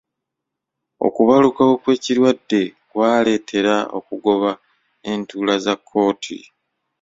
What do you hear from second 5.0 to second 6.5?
entuula za kkooti.